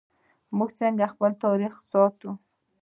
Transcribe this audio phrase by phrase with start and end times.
[0.57, 2.29] موږ څنګه خپل تاریخ ساتو؟